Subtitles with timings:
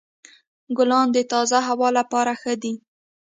[0.77, 2.73] ګلان د تازه هوا لپاره ښه دي.